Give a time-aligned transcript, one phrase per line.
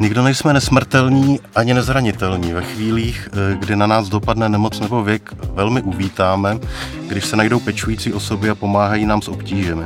[0.00, 2.52] Nikdo nejsme nesmrtelní ani nezranitelní.
[2.52, 6.58] Ve chvílích, eh, kdy na nás dopadne nemoc nebo věk, velmi uvítáme,
[7.08, 9.84] když se najdou pečující osoby a pomáhají nám s obtížemi.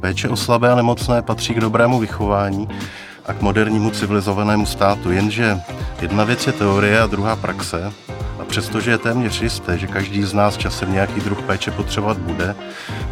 [0.00, 2.68] Péče o slabé a nemocné patří k dobrému vychování
[3.26, 5.60] a k modernímu civilizovanému státu, jenže
[6.02, 7.92] jedna věc je teorie a druhá praxe
[8.48, 12.54] přestože je téměř jisté, že každý z nás časem nějaký druh péče potřebovat bude,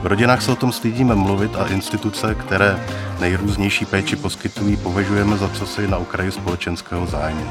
[0.02, 2.80] v rodinách se o tom stydíme mluvit a instituce, které
[3.20, 7.51] nejrůznější péči poskytují, považujeme za co si na okraji společenského zájmu.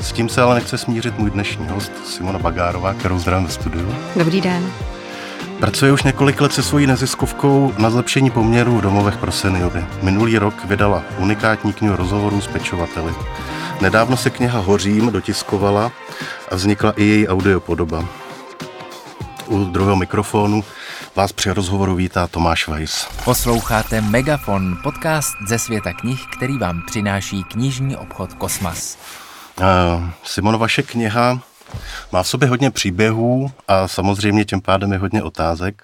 [0.00, 3.94] S tím se ale nechce smířit můj dnešní host Simona Bagárová, kterou zdravím ve studiu.
[4.16, 4.70] Dobrý den.
[5.60, 9.84] Pracuje už několik let se svojí neziskovkou na zlepšení poměrů v domovech pro seniory.
[10.02, 13.14] Minulý rok vydala unikátní knihu rozhovorů s pečovateli.
[13.80, 15.92] Nedávno se kniha Hořím dotiskovala
[16.50, 18.04] a vznikla i její audiopodoba.
[19.46, 20.64] U druhého mikrofonu
[21.16, 23.08] vás při rozhovoru vítá Tomáš Weiss.
[23.24, 28.98] Posloucháte Megafon, podcast ze světa knih, který vám přináší knižní obchod Kosmas.
[29.60, 29.64] Uh,
[30.24, 31.40] Simon, vaše kniha
[32.12, 35.82] má v sobě hodně příběhů a samozřejmě tím pádem je hodně otázek.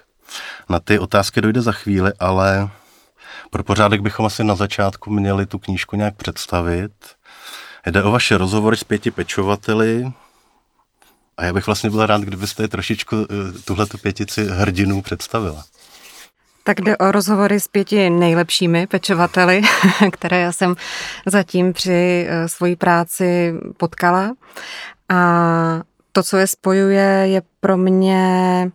[0.69, 2.69] Na ty otázky dojde za chvíli, ale
[3.51, 6.93] pro pořádek bychom asi na začátku měli tu knížku nějak představit.
[7.87, 10.13] Jde o vaše rozhovory s pěti pečovateli,
[11.37, 15.65] a já bych vlastně byl rád, kdybyste trošičku eh, tuhle pětici hrdinů představila.
[16.65, 19.63] Tak jde o rozhovory s pěti nejlepšími pečovateli,
[20.13, 20.75] které já jsem
[21.27, 24.35] zatím při eh, svojí práci potkala.
[25.09, 28.71] A to, co je spojuje, je pro mě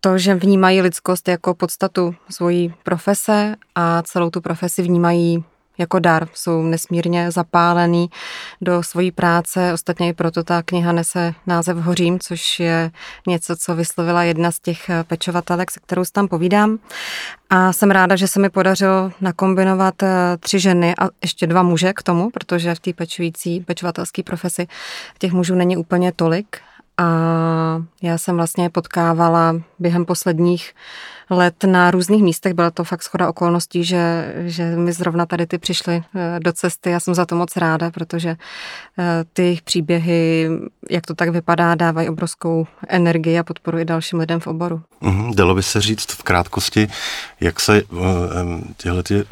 [0.00, 5.44] to, že vnímají lidskost jako podstatu svojí profese a celou tu profesi vnímají
[5.82, 6.28] jako dar.
[6.34, 8.10] Jsou nesmírně zapálený
[8.60, 9.72] do svojí práce.
[9.72, 12.90] Ostatně i proto ta kniha nese název Hořím, což je
[13.26, 16.78] něco, co vyslovila jedna z těch pečovatelek, se kterou tam povídám.
[17.50, 21.92] A jsem ráda, že se mi podařilo nakombinovat eh, tři ženy a ještě dva muže
[21.92, 24.66] k tomu, protože v té pečující, pečovatelské profesi
[25.18, 26.60] těch mužů není úplně tolik.
[26.98, 30.74] A já jsem vlastně potkávala během posledních
[31.30, 32.54] let na různých místech.
[32.54, 36.90] Byla to fakt schoda okolností, že, že mi zrovna tady ty přišly eh, do cesty.
[36.90, 40.48] Já jsem za to moc ráda, protože eh, ty příběhy,
[40.90, 44.82] jak to tak vypadá, dávají obrovskou energii a podporu i dalším lidem v oboru.
[45.00, 46.88] Mm, dalo by se říct v krátkosti,
[47.40, 48.00] jak se uh,
[48.76, 49.24] tyhle ty,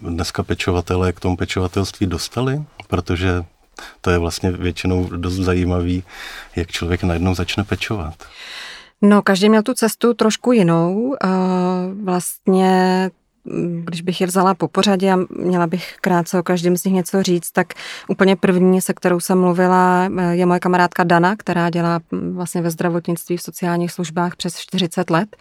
[0.00, 2.62] dneska pečovatelé k tomu pečovatelství dostali?
[2.88, 3.44] Protože
[4.00, 6.04] to je vlastně většinou dost zajímavý,
[6.56, 8.14] jak člověk najednou začne pečovat.
[9.02, 11.16] No, každý měl tu cestu trošku jinou.
[12.02, 13.10] Vlastně
[13.84, 17.22] když bych je vzala po pořadě a měla bych krátce o každém z nich něco
[17.22, 17.66] říct, tak
[18.08, 22.00] úplně první, se kterou jsem mluvila, je moje kamarádka Dana, která dělá
[22.32, 25.36] vlastně ve zdravotnictví v sociálních službách přes 40 let.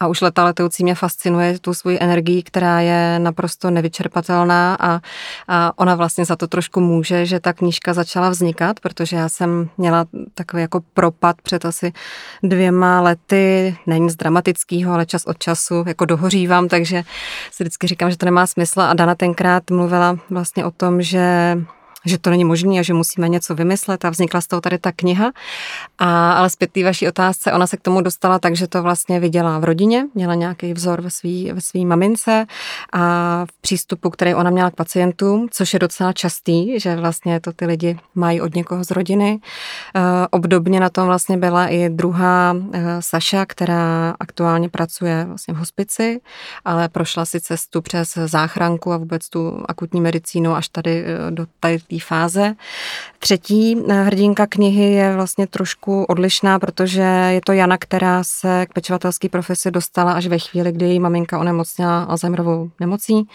[0.00, 5.00] A už leta letoucí mě fascinuje tu svoji energii, která je naprosto nevyčerpatelná a,
[5.48, 9.68] a ona vlastně za to trošku může, že ta knížka začala vznikat, protože já jsem
[9.78, 10.04] měla
[10.34, 11.92] takový jako propad před asi
[12.42, 17.02] dvěma lety, není z dramatického, ale čas od času jako dohořívám, takže
[17.50, 21.58] si vždycky říkám, že to nemá smysl a Dana tenkrát mluvila vlastně o tom, že
[22.06, 24.92] že to není možné a že musíme něco vymyslet a vznikla z toho tady ta
[24.92, 25.32] kniha.
[25.98, 29.20] A, ale zpět té vaší otázce, ona se k tomu dostala tak, že to vlastně
[29.20, 32.46] viděla v rodině, měla nějaký vzor ve své ve svý mamince
[32.92, 33.00] a
[33.46, 37.66] v přístupu, který ona měla k pacientům, což je docela častý, že vlastně to ty
[37.66, 39.40] lidi mají od někoho z rodiny.
[39.96, 45.56] E, obdobně na tom vlastně byla i druhá e, Saša, která aktuálně pracuje vlastně v
[45.56, 46.20] hospici,
[46.64, 51.46] ale prošla si cestu přes záchranku a vůbec tu akutní medicínu až tady e, do
[51.60, 52.54] tady té fáze.
[53.18, 58.72] Třetí eh, hrdinka knihy je vlastně trošku odlišná, protože je to Jana, která se k
[58.72, 63.28] pečovatelské profesi dostala až ve chvíli, kdy její maminka onemocněla Alzheimerovou nemocí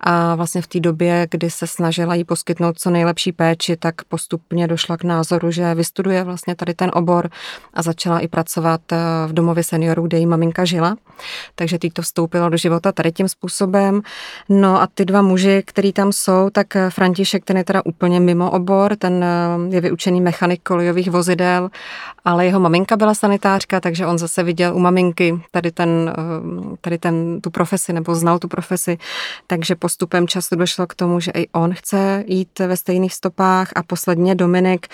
[0.00, 4.68] a vlastně v té době, kdy se snažila jí poskytnout co nejlepší péči, tak postupně
[4.68, 7.30] došla k názoru, že vystuduje vlastně tady ten obor
[7.74, 10.96] a začala i pracovat eh, v domově seniorů, kde její maminka žila.
[11.54, 14.02] Takže tý to vstoupilo do života tady tím způsobem.
[14.48, 18.20] No a ty dva muži, který tam jsou, tak eh, František, ten je teda úplně
[18.20, 21.70] mimo obor, ten eh, je vyučený mechanik kolejových vozidel,
[22.24, 26.98] ale jeho maminka byla sanitářka, takže on zase viděl u maminky tady, ten, eh, tady
[26.98, 28.98] ten, tu profesi, nebo znal tu profesi,
[29.46, 33.68] takže postupem času došlo k tomu, že i on chce jít ve stejných stopách.
[33.76, 34.86] A posledně Dominik,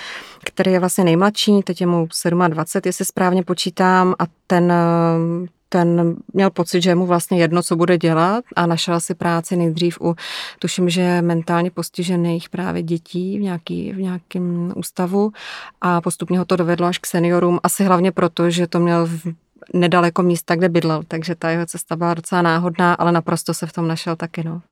[0.45, 2.09] který je vlastně nejmladší, teď je mu
[2.49, 7.63] 27, jestli správně počítám, a ten eh, ten měl pocit, že je mu vlastně jedno,
[7.63, 10.15] co bude dělat a našel si práci nejdřív u,
[10.59, 15.33] tuším, že mentálně postižených právě dětí v, nějaký, v nějakém ústavu
[15.81, 19.46] a postupně ho to dovedlo až k seniorům, asi hlavně proto, že to měl v
[19.75, 23.73] nedaleko místa, kde bydlel, takže ta jeho cesta byla docela náhodná, ale naprosto se v
[23.73, 24.45] tom našel taky.
[24.45, 24.63] No.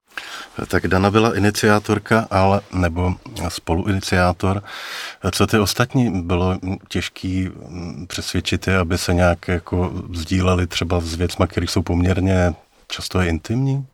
[0.68, 3.14] Tak Dana byla iniciátorka, ale nebo
[3.48, 4.62] spoluiniciátor.
[5.30, 6.58] Co ty ostatní bylo
[6.88, 7.50] těžký
[8.06, 12.54] přesvědčit je, aby se nějak jako sdíleli třeba s věcmi, které jsou poměrně
[12.88, 13.86] často je intimní?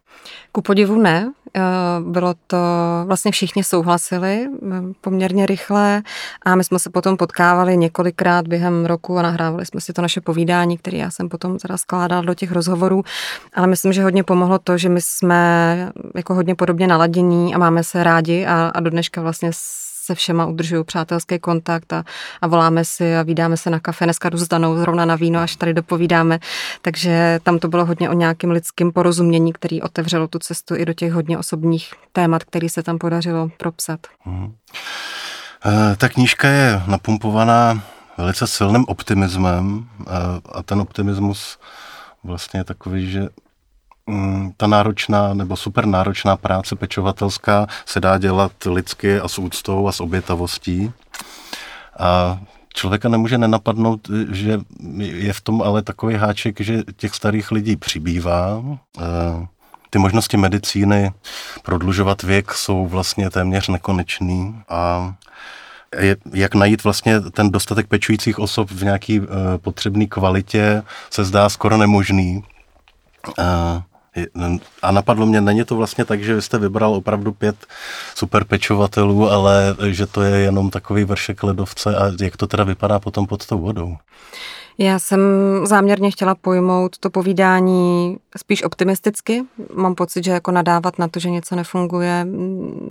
[0.53, 1.33] Ku podivu ne.
[1.55, 1.61] Eh,
[2.01, 2.57] bylo to,
[3.05, 6.03] vlastně všichni souhlasili eh, poměrně rychle
[6.43, 10.21] a my jsme se potom potkávali několikrát během roku a nahrávali jsme si to naše
[10.21, 13.03] povídání, které já jsem potom teda skládala do těch rozhovorů,
[13.55, 17.85] ale myslím, že hodně pomohlo to, že my jsme jako hodně podobně naladění a máme
[17.85, 19.51] se rádi a, a do dneška vlastně
[20.05, 22.05] se všema udržuju přátelský kontakt a,
[22.41, 24.05] a voláme si a vydáme se na kafe.
[24.05, 26.39] Dneska jdu s Danou zrovna na víno, až tady dopovídáme.
[26.83, 30.93] Takže tam to bylo hodně o nějakém lidském porozumění, který otevřelo tu cestu i do
[30.93, 34.01] těch hodně osobních témat, který se tam podařilo propsat.
[34.21, 34.55] Hmm.
[35.97, 37.83] Ta knížka je napumpovaná
[38.19, 39.89] velice silným optimismem
[40.53, 41.59] a ten optimismus
[42.25, 43.29] vlastně je takový, že
[44.57, 49.93] ta náročná nebo super náročná práce pečovatelská se dá dělat lidsky a s úctou a
[49.93, 50.93] s obětavostí.
[51.99, 52.41] A
[52.75, 54.61] člověka nemůže nenapadnout, že
[54.99, 58.63] je v tom ale takový háček, že těch starých lidí přibývá.
[59.91, 61.13] Ty možnosti medicíny
[61.63, 65.15] prodlužovat věk jsou vlastně téměř nekonečný a
[66.33, 69.21] jak najít vlastně ten dostatek pečujících osob v nějaký
[69.57, 72.45] potřebné kvalitě se zdá skoro nemožný.
[74.83, 77.57] A napadlo mě, není to vlastně tak, že jste vybral opravdu pět
[78.15, 82.99] super pečovatelů, ale že to je jenom takový vršek ledovce a jak to teda vypadá
[82.99, 83.97] potom pod tou vodou?
[84.79, 85.21] Já jsem
[85.65, 89.43] záměrně chtěla pojmout to povídání spíš optimisticky.
[89.75, 92.27] Mám pocit, že jako nadávat na to, že něco nefunguje,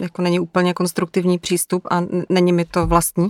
[0.01, 3.29] jako není úplně konstruktivní přístup a není mi to vlastní.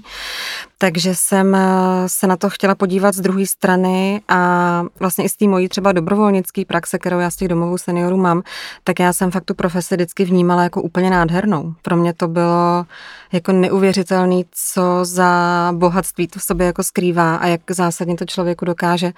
[0.82, 1.60] Takže jsem eh,
[2.08, 5.92] se na to chtěla podívat z druhé strany a vlastně i z té mojí třeba
[5.92, 8.44] dobrovolnické praxe, kterou já z těch domovů seniorů mám,
[8.84, 11.74] tak já jsem fakt tu profesi vždycky vnímala jako úplně nádhernou.
[11.82, 12.86] Pro mě to bylo
[13.32, 15.30] jako neuvěřitelný, co za
[15.76, 19.12] bohatství to v sobě jako skrývá a jak zásadně to člověku dokáže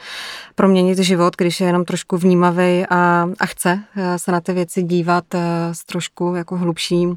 [0.56, 4.84] proměnit život, když je jenom trošku vnímavý a, a chce eh, se na ty věci
[4.84, 5.40] dívat eh,
[5.72, 7.08] s trošku jako hlubší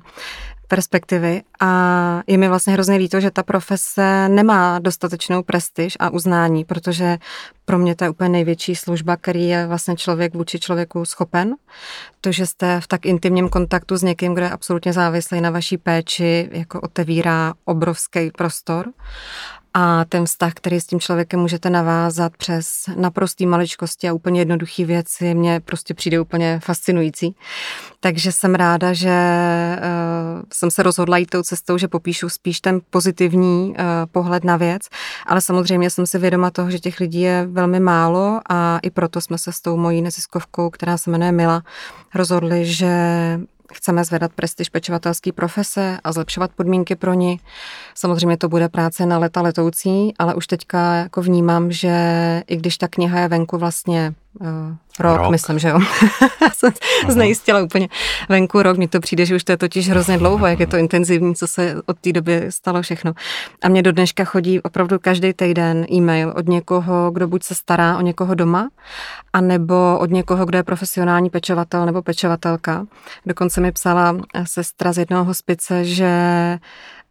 [0.69, 6.65] perspektivy a je mi vlastně hrozně líto, že ta profese nemá dostatečnou prestiž a uznání,
[6.65, 7.19] protože
[7.65, 11.55] pro mě to je úplně největší služba, který je vlastně člověk vůči člověku schopen.
[12.21, 15.79] To, že jste v tak intimním kontaktu s někým, kdo je absolutně závislý na vaší
[15.79, 18.87] péči, jako otevírá obrovský prostor
[19.75, 22.67] a ten vztah, který s tím člověkem můžete navázat přes
[22.97, 27.37] naprostý maličkosti a úplně jednoduché věci, mě prostě přijde úplně fascinující.
[28.01, 29.17] Takže jsem ráda, že
[29.77, 33.77] uh, jsem se rozhodla jít tou cestou, že popíšu spíš ten pozitivní uh,
[34.13, 34.83] pohled na věc,
[35.27, 39.21] ale samozřejmě jsem si vědoma toho, že těch lidí je velmi málo a i proto
[39.21, 41.63] jsme se s tou mojí neziskovkou, která se jmenuje Mila,
[42.15, 42.91] rozhodli, že
[43.73, 47.41] Chceme zvedat prestiž pečovatelské profese a zlepšovat podmínky pro ní.
[47.95, 51.97] Samozřejmě to bude práce na leta letoucí, ale už teďka jako vnímám, že
[52.47, 54.15] i když ta kniha je venku vlastně
[55.01, 55.81] rok, rok, myslím, že jo.
[56.55, 56.73] jsem
[57.09, 57.89] znejistila úplně
[58.29, 58.77] venku rok.
[58.77, 61.47] Mně to přijde, že už to je totiž hrozně dlouho, jak je to intenzivní, co
[61.47, 63.13] se od té doby stalo všechno.
[63.63, 67.99] A mě do dneška chodí opravdu každý týden e-mail od někoho, kdo buď se stará
[67.99, 68.69] o někoho doma,
[69.33, 72.87] anebo od někoho, kdo je profesionální pečovatel nebo pečovatelka.
[73.27, 76.09] Dokonce mi psala sestra z jednoho hospice, že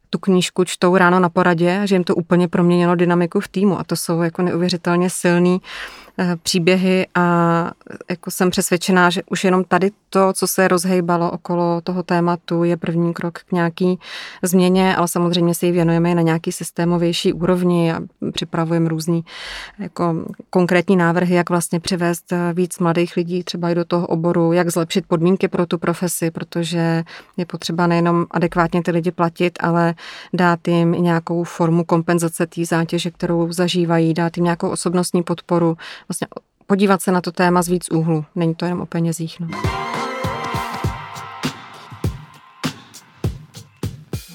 [0.09, 3.83] tu knížku čtou ráno na poradě, že jim to úplně proměnilo dynamiku v týmu a
[3.83, 6.02] to jsou jako neuvěřitelně silný Eh,
[6.43, 7.71] příběhy a
[8.09, 12.77] jako jsem přesvědčená, že už jenom tady to, co se rozhejbalo okolo toho tématu, je
[12.77, 13.99] první krok k nějaký
[14.43, 18.01] změně, ale samozřejmě si ji věnujeme i na nějaký systémovější úrovni a
[18.33, 19.25] připravujeme různý
[19.79, 20.15] jako
[20.49, 25.05] konkrétní návrhy, jak vlastně přivést víc mladých lidí třeba i do toho oboru, jak zlepšit
[25.07, 27.03] podmínky pro tu profesi, protože
[27.37, 29.95] je potřeba nejenom adekvátně ty lidi platit, ale
[30.33, 35.77] dát jim nějakou formu kompenzace té zátěže, kterou zažívají, dát jim nějakou osobnostní podporu,
[36.09, 36.27] vlastně
[36.67, 38.25] podívat se na to téma z víc úhlu.
[38.35, 39.39] Není to jenom o penězích.
[39.39, 39.47] No.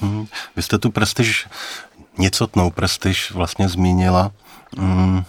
[0.01, 0.27] Hmm.
[0.55, 1.47] Vy jste tu prestiž,
[2.17, 4.31] nicotnou prestiž vlastně zmínila.
[4.77, 5.23] Hmm.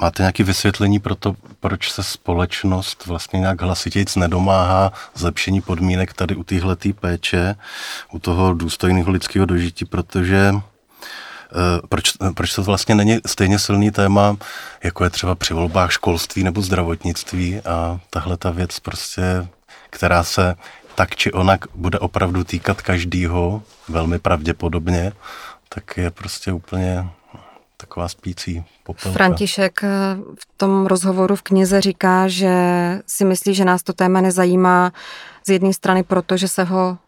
[0.00, 6.36] Máte nějaké vysvětlení pro to, proč se společnost vlastně nějak hlasitějc nedomáhá zlepšení podmínek tady
[6.36, 7.56] u téhle péče,
[8.12, 10.54] u toho důstojného lidského dožití, protože
[11.88, 14.36] proč, eh, proč to vlastně není stejně silný téma,
[14.82, 19.46] jako je třeba při volbách školství nebo zdravotnictví a tahle ta věc prostě,
[19.90, 20.54] která se
[20.94, 25.12] tak či onak bude opravdu týkat každýho, velmi pravděpodobně,
[25.68, 27.08] tak je prostě úplně
[27.76, 29.16] taková spící popelka.
[29.16, 29.88] František eh,
[30.40, 32.52] v tom rozhovoru v knize říká, že
[33.06, 34.92] si myslí, že nás to téma nezajímá
[35.46, 37.03] z jedné strany proto, že se ho eh,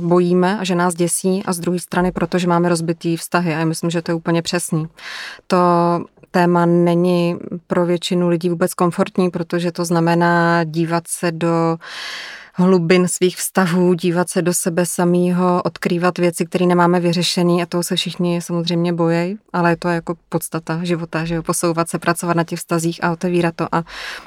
[0.00, 3.58] bojíme a že nás děsí a z druhé strany proto, že máme rozbitý vztahy a
[3.58, 4.86] já myslím, že to je úplně přesný.
[5.46, 5.58] To
[6.30, 11.78] téma není pro většinu lidí vůbec komfortní, protože to znamená dívat se do
[12.54, 17.82] hlubin svých vztahů, dívat se do sebe samého, odkrývat věci, které nemáme vyřešené a toho
[17.82, 22.36] se všichni samozřejmě bojejí, ale je to jako podstata života, že jo, posouvat se, pracovat
[22.36, 23.74] na těch vztazích a otevírat to.
[23.74, 23.84] A,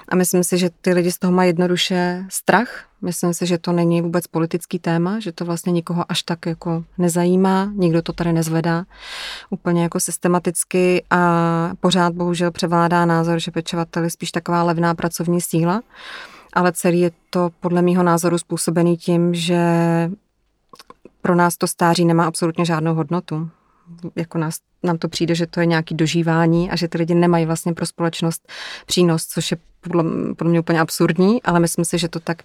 [0.09, 3.71] a myslím si, že ty lidi z toho mají jednoduše strach, Myslím si, že to
[3.71, 8.33] není vůbec politický téma, že to vlastně nikoho až tak jako nezajímá, nikdo to tady
[8.33, 8.85] nezvedá
[9.49, 15.41] úplně jako systematicky a pořád bohužel převládá názor, že pečovatel je spíš taková levná pracovní
[15.41, 15.81] síla
[16.55, 19.59] ale celý je to podle mého názoru způsobený tím, že
[21.21, 23.49] pro nás to stáří nemá absolutně žádnou hodnotu.
[24.15, 27.45] Jako nás, nám to přijde, že to je nějaký dožívání a že ty lidi nemají
[27.45, 28.51] vlastně pro společnost
[28.85, 30.03] přínos, což je podle,
[30.37, 32.43] podle mě úplně absurdní, ale myslím si, že to tak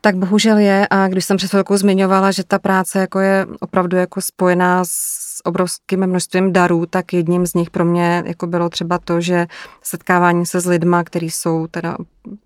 [0.00, 0.86] tak bohužel je.
[0.90, 5.28] A když jsem před chvilkou zmiňovala, že ta práce jako je opravdu jako spojená s
[5.44, 9.46] obrovským množstvím darů, tak jedním z nich pro mě jako bylo třeba to, že
[9.82, 11.96] setkávání se s lidma, kteří jsou teda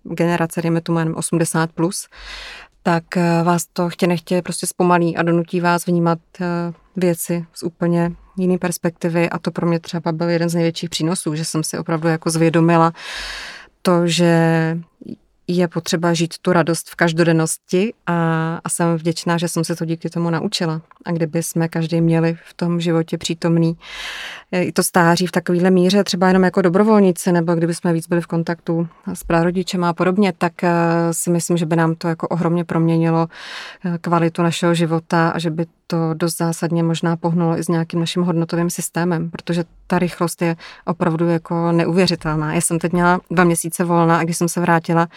[0.03, 2.07] generace, dejme tomu 80+, plus,
[2.83, 6.45] tak eh, vás to chtě nechtě prostě zpomalí a donutí vás vnímat eh,
[6.95, 9.29] věci z úplně jiné perspektivy.
[9.29, 12.29] A to pro mě třeba byl jeden z největších přínosů, že jsem si opravdu jako
[12.29, 12.93] zvědomila
[13.81, 14.77] to, že
[15.47, 19.85] je potřeba žít tu radost v každodennosti a, a jsem vděčná, že jsem se to
[19.85, 20.81] díky tomu naučila.
[21.05, 23.77] A kdyby jsme každý měli v tom životě přítomný
[24.61, 28.21] i to stáří v takovéhle míře, třeba jenom jako dobrovolníci, nebo kdyby jsme víc byli
[28.21, 30.71] v kontaktu s prarodičem a podobně, tak eh,
[31.11, 33.27] si myslím, že by nám to jako ohromně proměnilo
[33.85, 37.99] eh, kvalitu našeho života a že by to dost zásadně možná pohnulo i s nějakým
[37.99, 42.53] naším hodnotovým systémem, protože ta rychlost je opravdu jako neuvěřitelná.
[42.53, 45.07] Já jsem teď měla dva měsíce volna a když jsem se vrátila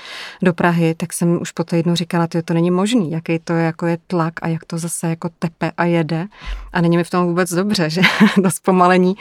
[0.43, 3.65] do Prahy, tak jsem už po týdnu říkala, že to není možný, jaký to je,
[3.65, 6.27] jako je tlak a jak to zase jako tepe a jede.
[6.73, 8.01] A není mi v tom vůbec dobře, že
[8.43, 9.17] to zpomalení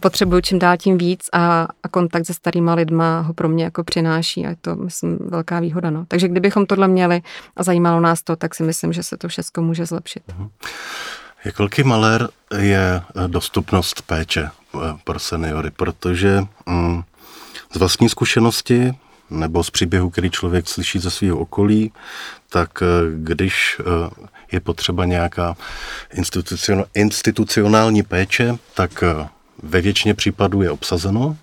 [0.00, 3.84] potřebuju čím dál tím víc a, a kontakt se starýma lidma ho pro mě jako
[3.84, 5.90] přináší a je to, myslím, velká výhoda.
[5.90, 6.04] No.
[6.08, 7.22] Takže kdybychom tohle měli
[7.56, 10.22] a zajímalo nás to, tak si myslím, že se to všechno může zlepšit.
[10.28, 10.48] Mhm.
[11.44, 17.02] Jak velký malér je dostupnost péče eh, pro seniory, protože mm,
[17.72, 18.94] z vlastní zkušenosti
[19.30, 21.92] nebo z příběhu, který člověk slyší ze svého okolí,
[22.48, 22.86] tak eh,
[23.16, 23.82] když eh,
[24.52, 25.56] je potřeba nějaká
[26.94, 29.04] institucionální péče, tak
[29.62, 31.36] ve většině případů je obsazeno.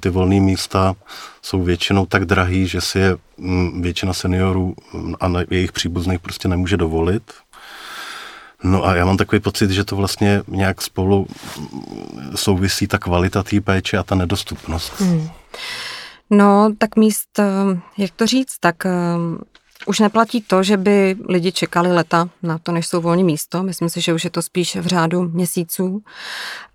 [0.00, 0.94] Ty volné místa
[1.42, 6.48] jsou většinou tak drahý, že si je mm, většina seniorů mm, a jejich příbuzných prostě
[6.48, 7.22] nemůže dovolit.
[8.64, 11.26] No a já mám takový pocit, že to vlastně nějak spolu
[12.34, 15.00] souvisí ta kvalita té péče a ta nedostupnost.
[15.00, 15.28] Hmm.
[16.30, 17.44] No, tak míst, eh,
[17.98, 18.90] jak to říct, tak eh,
[19.86, 23.62] už neplatí to, že by lidi čekali leta na to, než jsou volní místo.
[23.62, 26.02] Myslím si, že už je to spíš v řádu měsíců.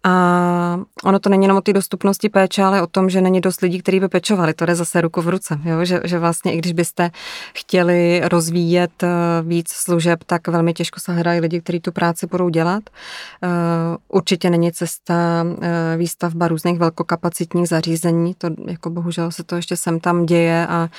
[0.04, 3.62] A ono to není jenom o té dostupnosti péče, ale o tom, že není dost
[3.62, 4.54] lidí, kteří by pečovali.
[4.54, 5.60] To jde zase ruku v ruce.
[5.64, 5.86] Jo?
[5.86, 7.12] Že, že vlastně i když byste
[7.54, 9.08] chtěli rozvíjet eh,
[9.42, 12.84] víc služeb, tak velmi těžko se hledají lidi, kteří tu práci budou dělat.
[13.44, 13.48] Eh,
[14.08, 18.34] určitě není cesta eh, výstavba různých velkokapacitních zařízení.
[18.34, 20.90] To jako bohužel se to ještě sem tam děje a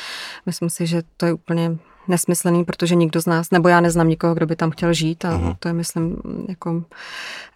[0.47, 1.79] myslím si, že to je úplně
[2.09, 5.39] nesmyslný, protože nikdo z nás, nebo já neznám nikoho, kdo by tam chtěl žít a
[5.39, 5.57] uh-huh.
[5.59, 6.17] to je, myslím,
[6.49, 6.85] jako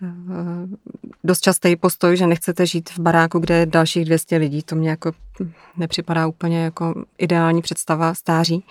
[0.02, 0.06] eh,
[1.24, 4.62] dost častý postoj, že nechcete žít v baráku, kde je dalších 200 lidí.
[4.62, 5.12] To mě jako
[5.76, 8.64] nepřipadá úplně jako ideální představa stáří.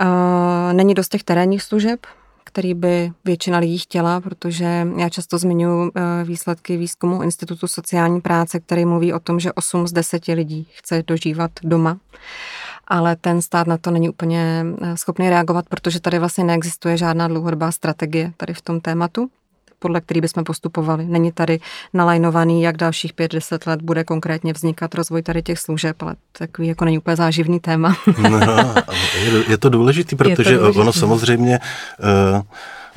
[0.00, 2.06] Eh, není dost těch terénních služeb,
[2.44, 8.60] který by většina lidí chtěla, protože já často zmiňuji eh, výsledky výzkumu Institutu sociální práce,
[8.60, 11.98] který mluví o tom, že 8 z 10 lidí chce dožívat doma
[12.88, 17.28] ale ten stát na to není úplně eh, schopný reagovat, protože tady vlastně neexistuje žádná
[17.28, 19.30] dlouhodobá strategie tady v tom tématu
[19.78, 21.04] podle který bychom postupovali.
[21.04, 21.60] Není tady
[21.94, 26.84] nalajnovaný, jak dalších 5-10 let bude konkrétně vznikat rozvoj tady těch služeb, ale takový jako
[26.84, 27.96] není úplně záživný téma.
[28.30, 28.74] No,
[29.48, 30.80] je to důležitý, protože to důležitý.
[30.80, 31.58] ono samozřejmě
[32.34, 32.42] uh,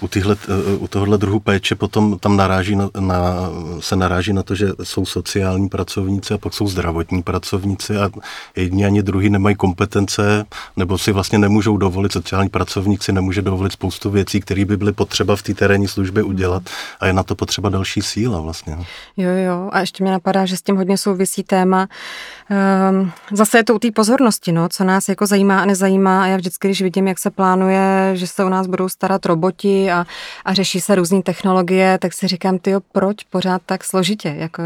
[0.02, 0.36] u, týhle,
[0.78, 5.06] u tohohle druhu péče potom tam naráží na, na, se naráží na to, že jsou
[5.06, 8.10] sociální pracovníci a pak jsou zdravotní pracovníci a
[8.56, 10.46] jedni ani druhý nemají kompetence
[10.78, 14.92] nebo si vlastně nemůžou dovolit, sociální pracovník si nemůže dovolit spoustu věcí, které by byly
[14.92, 16.64] potřeba v té terénní službě udělat
[17.00, 18.78] a je na to potřeba další síla vlastně.
[19.18, 21.88] Jo, jo, a ještě mě napadá, že s tím hodně souvisí téma.
[22.92, 26.26] Um, zase je to u té pozornosti, no, co nás jako zajímá a nezajímá a
[26.26, 30.06] já vždycky, když vidím, jak se plánuje, že se u nás budou starat roboti a,
[30.46, 34.34] a řeší se různé technologie, tak si říkám, ty proč pořád tak složitě?
[34.38, 34.64] Jako,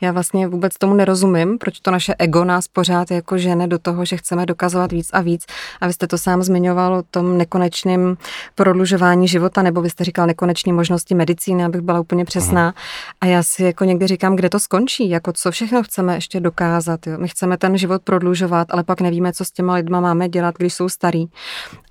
[0.00, 4.04] já vlastně vůbec tomu nerozumím, proč to naše ego nás pořád jako žene do toho,
[4.04, 5.44] že chceme dokazovat víc a víc.
[5.80, 8.16] A vy jste to sám zmiňoval o tom nekonečném
[8.54, 12.74] prodlužování života, nebo vy jste říkal nekonečné možnosti medicíny, abych byla úplně přesná.
[13.20, 17.06] A já si jako někdy říkám, kde to skončí, jako co všechno chceme ještě dokázat.
[17.06, 17.18] Jo?
[17.18, 20.74] My chceme ten život prodlužovat, ale pak nevíme, co s těma lidma máme dělat, když
[20.74, 21.26] jsou starý.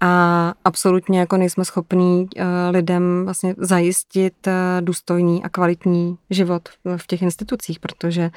[0.01, 7.07] A absolutně jako nejsme schopní uh, lidem vlastně zajistit uh, důstojný a kvalitní život v
[7.07, 8.29] těch institucích, protože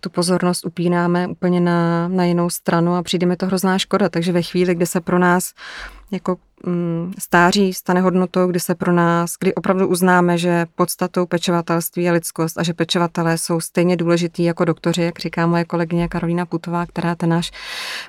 [0.00, 4.08] tu pozornost upínáme úplně na, na jinou stranu a přijde mi to hrozná škoda.
[4.08, 5.52] Takže ve chvíli, kdy se pro nás
[6.10, 6.36] jako
[7.18, 12.58] stáří stane hodnotou, kdy se pro nás, kdy opravdu uznáme, že podstatou pečovatelství je lidskost
[12.58, 17.14] a že pečovatelé jsou stejně důležitý jako doktoři, jak říká moje kolegyně Karolina Putová, která
[17.14, 17.50] ten náš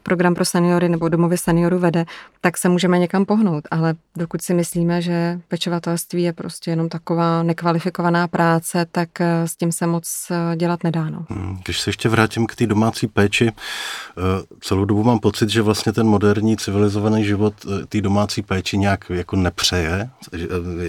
[0.04, 2.06] program pro seniory nebo domovy seniorů vede,
[2.42, 3.64] tak se můžeme někam pohnout.
[3.72, 9.56] Ale dokud si myslíme, že pečovatelství je prostě jenom taková nekvalifikovaná práce, tak eh, s
[9.56, 11.10] tím se moc eh, dělat nedá.
[11.10, 11.26] No.
[11.30, 14.22] Hmm, když se ještě vrátím k té domácí péči, eh,
[14.62, 17.54] celou dobu mám pocit, že vlastně ten moderní civilizovaný život
[17.90, 20.10] té domácí péči nějak jako nepřeje.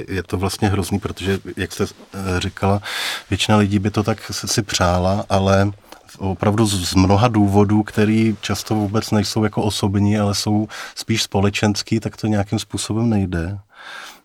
[0.09, 2.83] Je to vlastně hrozný, protože, jak jste eh, říkala,
[3.31, 5.73] většina lidí by to tak si přála, ale
[6.19, 12.17] opravdu z mnoha důvodů, který často vůbec nejsou jako osobní, ale jsou spíš společenský, tak
[12.17, 13.59] to nějakým způsobem nejde.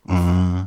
[0.04, 0.66] Mm.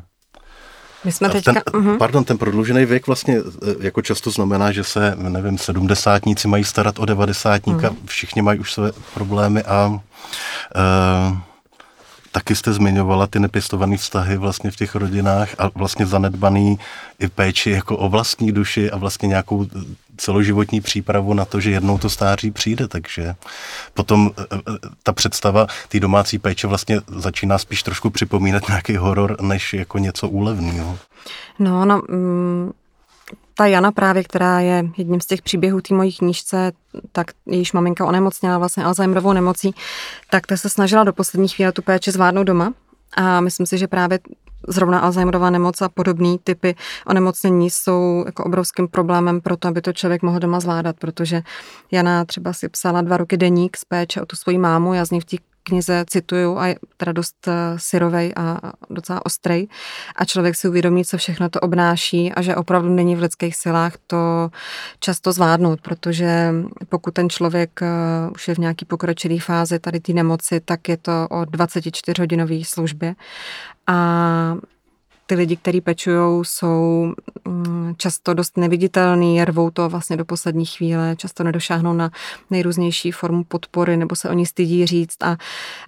[1.05, 1.53] My jsme teďka...
[1.53, 1.97] Ten, uh-huh.
[1.97, 6.99] Pardon, ten prodloužený věk vlastně eh, jako často znamená, že se, nevím, sedmdesátníci mají starat
[6.99, 7.95] o devadesátníka, uh-huh.
[8.05, 11.37] všichni mají už své problémy a uh,
[12.35, 16.79] Taky jste zmiňovala ty nepěstované vztahy vlastně v těch rodinách a vlastně zanedbaný
[17.19, 19.67] i péči jako o vlastní duši a vlastně nějakou
[20.17, 23.35] celoživotní přípravu na to, že jednou to stáří přijde, takže
[23.93, 24.59] potom e, e,
[25.03, 30.29] ta představa té domácí péče vlastně začíná spíš trošku připomínat nějaký horor, než jako něco
[30.29, 30.99] úlevného.
[31.59, 32.71] No, no, mm,
[33.57, 36.71] ta Jana právě, která je jedním z těch příběhů té mojí knížce,
[37.11, 39.75] tak jejíž maminka onemocněla vlastně Alzheimerovou nemocí,
[40.29, 42.73] tak ta se snažila do poslední chvíle tu péči zvládnout doma.
[43.17, 44.19] A myslím si, že právě
[44.67, 46.75] zrovna Alzheimerová nemoc a podobné typy
[47.07, 51.41] onemocnění jsou jako obrovským problémem pro to, aby to člověk mohl doma zvládat, protože
[51.91, 55.11] Jana třeba si psala dva roky deník z péče o tu svoji mámu, já z
[55.11, 59.67] ní v té knize cituju a je teda dost eh, syrovej a docela ostrej.
[60.15, 63.93] A člověk si uvědomí, co všechno to obnáší a že opravdu není v lidských silách
[64.07, 64.49] to
[64.99, 66.53] často zvládnout, protože
[66.89, 67.87] pokud ten člověk eh,
[68.35, 72.65] už je v nějaký pokročilý fázi tady té nemoci, tak je to o 24 hodinové
[72.65, 73.15] službě.
[73.87, 74.57] A
[75.25, 77.13] ty lidi, kteří pečují, jsou
[77.97, 82.11] často dost neviditelný, rvou to vlastně do poslední chvíle, často nedošáhnou na
[82.49, 85.23] nejrůznější formu podpory nebo se oni stydí říct.
[85.23, 85.37] A,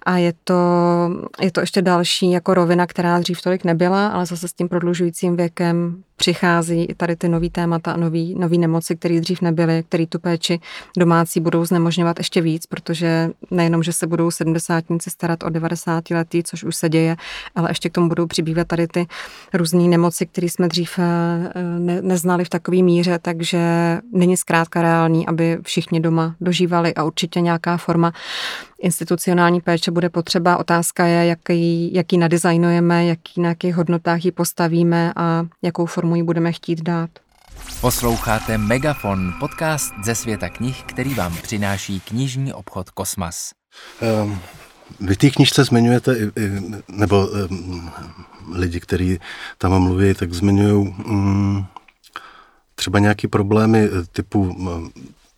[0.06, 0.54] a je, to,
[1.40, 5.36] je to ještě další jako rovina, která dřív tolik nebyla, ale zase s tím prodlužujícím
[5.36, 10.18] věkem přichází i tady ty nový témata, nový, nový nemoci, které dřív nebyly, které tu
[10.18, 10.60] péči
[10.98, 16.42] domácí budou znemožňovat ještě víc, protože nejenom, že se budou sedmdesátníci starat o 90 letý,
[16.42, 17.16] což už se děje,
[17.54, 19.06] ale ještě k tomu budou přibývat tady ty
[19.54, 21.47] různé nemoci, které jsme dřív eh,
[21.78, 23.58] ne, neznali v takové míře, takže
[24.12, 28.12] není zkrátka reálný, aby všichni doma dožívali a určitě nějaká forma
[28.82, 30.56] institucionální péče bude potřeba.
[30.56, 36.22] Otázka je, jaký, jaký nadizajnujeme, jaký, na jakých hodnotách ji postavíme a jakou formu ji
[36.22, 37.10] budeme chtít dát.
[37.80, 43.50] Posloucháte Megafon, podcast ze světa knih, který vám přináší knižní obchod Kosmas.
[44.22, 44.38] Um,
[45.00, 46.16] vy té knižce zmiňujete,
[46.88, 47.90] nebo um,
[48.52, 49.20] lidi, kteří
[49.58, 51.66] tam mluví, tak zmiňují um,
[52.74, 54.92] třeba nějaké problémy typu um,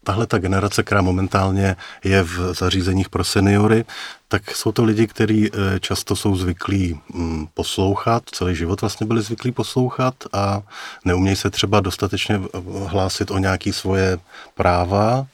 [0.04, 3.84] tahle ta generace, která momentálně je v zařízeních pro seniory,
[4.28, 9.22] tak jsou to lidi, kteří eh, často jsou zvyklí mm, poslouchat, celý život vlastně byli
[9.22, 10.62] zvyklí poslouchat a
[11.04, 12.40] neumějí se třeba dostatečně
[12.86, 14.18] hlásit o nějaké svoje
[14.54, 15.26] práva.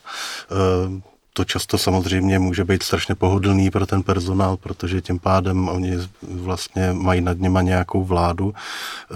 [1.36, 5.98] Eh, to často samozřejmě může být strašně pohodlný pro ten personál, protože tím pádem oni
[6.22, 8.54] vlastně mají nad něma nějakou vládu.
[8.54, 9.14] Eh,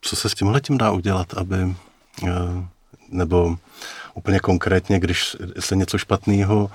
[0.00, 1.74] co se s tímhle tím dá udělat, aby
[3.10, 3.58] nebo
[4.14, 6.70] úplně konkrétně, když se něco špatného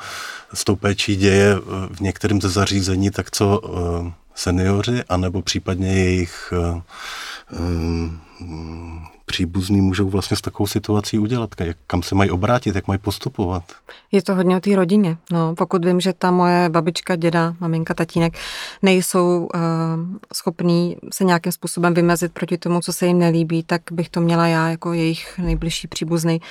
[0.54, 1.56] s tou péčí děje
[1.92, 6.82] v některém ze zařízení, tak co eh, seniori, anebo případně jejich eh,
[9.36, 11.50] příbuzní můžou vlastně s takovou situací udělat?
[11.60, 13.64] Jak, kam se mají obrátit, jak mají postupovat?
[14.12, 15.18] Je to hodně o té rodině.
[15.32, 18.34] No, pokud vím, že ta moje babička, děda, maminka, tatínek
[18.82, 19.60] nejsou uh,
[20.34, 24.48] schopní se nějakým způsobem vymezit proti tomu, co se jim nelíbí, tak bych to měla
[24.48, 26.42] já jako jejich nejbližší příbuzný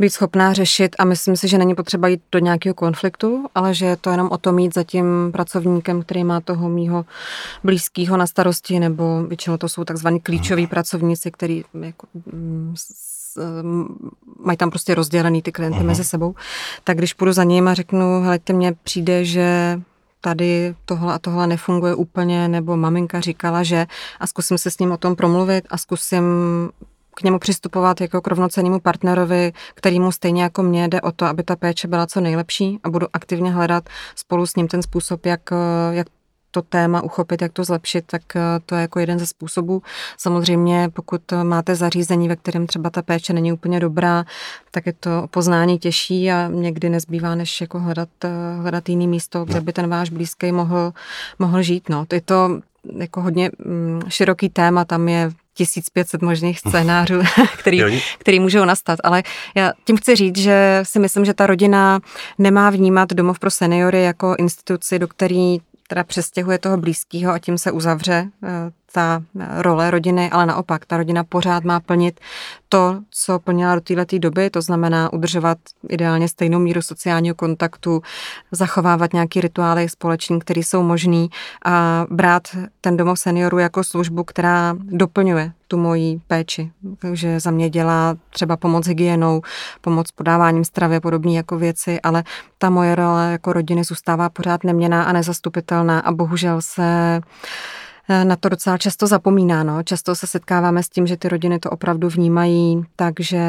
[0.00, 3.86] být schopná řešit a myslím si, že není potřeba jít do nějakého konfliktu, ale že
[3.86, 7.04] je to jenom o to mít za tím pracovníkem, který má toho mýho
[7.64, 12.06] blízkého na starosti, nebo většinou to jsou takzvaní klíčoví pracovníci, který jako,
[14.44, 15.86] mají tam prostě rozdělený ty klienty uh-huh.
[15.86, 16.34] mezi sebou,
[16.84, 19.80] tak když půjdu za ním a řeknu, hleďte, mně přijde, že
[20.20, 23.86] tady tohle a tohle nefunguje úplně, nebo maminka říkala, že
[24.20, 26.24] a zkusím se s ním o tom promluvit a zkusím
[27.14, 31.42] k němu přistupovat jako k rovnocenému partnerovi, kterýmu stejně jako mě jde o to, aby
[31.42, 35.40] ta péče byla co nejlepší a budu aktivně hledat spolu s ním ten způsob, jak,
[35.90, 36.06] jak
[36.50, 38.22] to téma uchopit, jak to zlepšit, tak
[38.66, 39.82] to je jako jeden ze způsobů.
[40.16, 44.24] Samozřejmě, pokud máte zařízení, ve kterém třeba ta péče není úplně dobrá,
[44.70, 48.08] tak je to poznání těžší a někdy nezbývá, než jako hledat,
[48.60, 50.92] hledat jiný místo, kde by ten váš blízký mohl,
[51.38, 51.88] mohl žít.
[51.88, 52.06] No.
[52.12, 52.60] Je to
[52.96, 57.20] jako hodně mm, široký téma, tam je 1500 možných scénářů,
[57.58, 58.98] který, který můžou nastat.
[59.04, 59.22] Ale
[59.54, 62.00] já tím chci říct, že si myslím, že ta rodina
[62.38, 65.58] nemá vnímat domov pro seniory jako instituci, do který
[65.90, 68.48] teda přestěhuje toho blízkého a tím se uzavře eh,
[68.92, 69.22] ta
[69.56, 72.20] role rodiny, ale naopak, ta rodina pořád má plnit
[72.68, 78.02] to, co plnila do této doby, to znamená udržovat ideálně stejnou míru sociálního kontaktu,
[78.52, 81.30] zachovávat nějaký rituály společný, které jsou možný
[81.64, 82.42] a brát
[82.80, 86.70] ten domov seniorů jako službu, která doplňuje tu moji péči.
[86.98, 89.42] Takže za mě dělá třeba pomoc hygienou,
[89.80, 92.24] pomoc podáváním stravy a podobné jako věci, ale
[92.58, 97.20] ta moje role jako rodiny zůstává pořád neměná a nezastupitelná a bohužel se Eh,
[98.24, 99.82] na to docela často zapomínáno.
[99.82, 103.40] Často se setkáváme s tím, že ty rodiny to opravdu vnímají, takže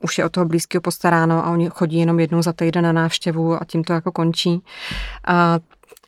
[0.00, 3.62] už je o toho blízkého postaráno a oni chodí jenom jednou za týden na návštěvu
[3.62, 4.62] a tím to jako končí.
[5.26, 5.58] A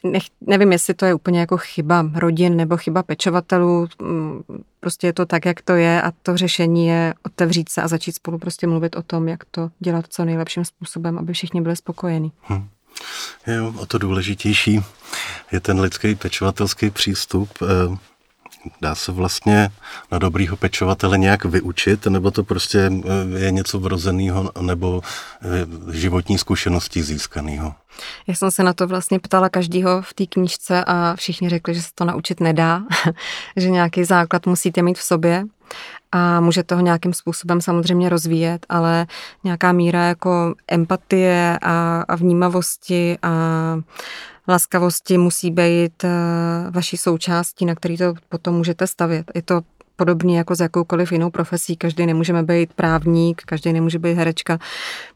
[0.04, 4.42] nech, nevím, jestli to je úplně jako chyba rodin nebo chyba pečovatelů, mm,
[4.80, 8.14] prostě je to tak, jak to je a to řešení je otevřít se a začít
[8.14, 12.32] spolu prostě mluvit o tom, jak to dělat co nejlepším způsobem, aby všichni byli spokojení.
[12.40, 12.68] Hmm.
[13.46, 14.80] Jo, o to důležitější
[15.52, 17.50] je ten lidský pečovatelský přístup.
[18.80, 19.70] Dá se vlastně
[20.12, 22.90] na dobrýho pečovatele nějak vyučit, nebo to prostě
[23.36, 25.02] eh, je něco vrozeného, nebo
[25.42, 27.74] eh, životní zkušeností získaného?
[28.26, 31.82] Já jsem se na to vlastně ptala každýho v té knížce a všichni řekli, že
[31.82, 32.82] se to naučit nedá,
[33.56, 35.44] že nějaký základ musíte mít v sobě
[36.12, 39.06] a může toho nějakým způsobem samozřejmě rozvíjet, ale
[39.44, 43.30] nějaká míra jako empatie a, a vnímavosti a
[44.48, 46.10] laskavosti musí být eh,
[46.70, 49.30] vaší součástí, na který to potom můžete stavět.
[49.34, 49.60] Je to
[49.96, 51.76] podobně jako s jakoukoliv jinou profesí.
[51.76, 54.58] Každý nemůžeme být právník, každý nemůže být herečka.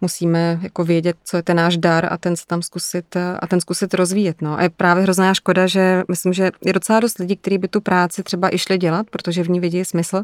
[0.00, 3.60] Musíme jako vědět, co je ten náš dar a ten se tam zkusit a ten
[3.60, 4.42] zkusit rozvíjet.
[4.42, 4.58] No.
[4.58, 7.80] A je právě hrozná škoda, že myslím, že je docela dost lidí, kteří by tu
[7.80, 10.22] práci třeba i dělat, protože v ní vidí smysl,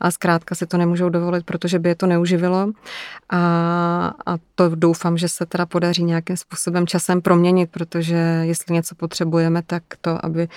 [0.00, 2.72] ale zkrátka si to nemůžou dovolit, protože by je to neuživilo.
[3.30, 8.94] A, a to doufám, že se teda podaří nějakým způsobem časem proměnit, protože jestli něco
[8.94, 10.48] potřebujeme, tak to, aby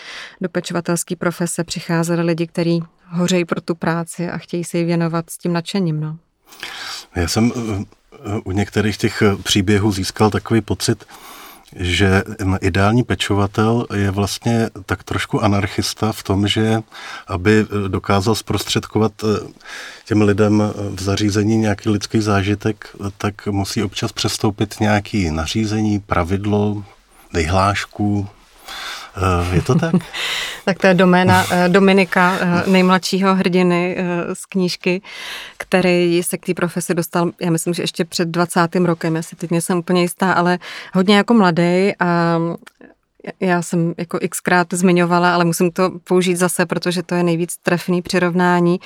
[0.42, 5.30] do pečovatelské profese přicházeli lidi, kteří hořejí pro tu práci a chtějí se jí věnovat
[5.30, 6.00] s tím nadšením.
[6.00, 6.18] No.
[7.16, 7.86] Já jsem eh,
[8.44, 11.06] u některých těch eh, příběhů získal takový pocit,
[11.76, 12.24] že
[12.62, 16.82] ideální pečovatel je vlastně tak trošku anarchista v tom, že
[17.28, 19.12] aby eh, dokázal zprostředkovat
[20.06, 20.64] těm lidem
[20.96, 26.84] v zařízení nějaký lidský zážitek, tak musí občas přestoupit nějaký nařízení, pravidlo,
[27.34, 28.28] vyhlášku,
[28.68, 28.97] Eh,
[29.52, 29.96] je to tak?
[30.66, 33.98] tak to je doména eh, Dominika, eh, nejmladšího hrdiny
[34.34, 35.02] z knížky,
[35.58, 38.76] který se k té profesi dostal, já myslím, že ještě před 20.
[38.76, 40.60] rokem, já si teď nejsem úplně jistá, ale
[40.94, 42.40] hodně jako mladý a
[43.40, 48.02] já jsem jako xkrát zmiňovala, ale musím to použít zase, protože to je nejvíc trefný
[48.02, 48.80] přirovnání,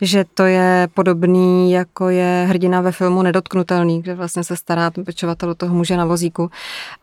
[0.00, 5.04] že to je podobný, jako je hrdina ve filmu Nedotknutelný, kde vlastně se stará ten
[5.04, 6.50] pečovatel toho muže na vozíku.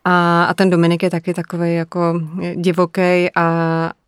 [0.05, 2.21] A, a ten Dominik je taky takový jako
[2.55, 3.45] divoký a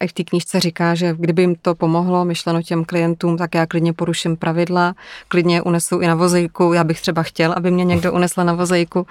[0.03, 3.65] i v té knížce říká, že kdyby jim to pomohlo, myšleno těm klientům, tak já
[3.65, 4.95] klidně poruším pravidla,
[5.27, 6.73] klidně unesu i na vozejku.
[6.73, 9.07] Já bych třeba chtěl, aby mě někdo unesl na vozejku.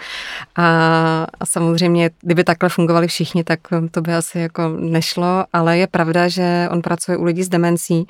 [0.57, 0.67] A,
[1.41, 3.56] a samozřejmě, kdyby takhle fungovali všichni, tak
[3.91, 8.07] to by asi jako nešlo, ale je pravda, že on pracuje u lidí s demencí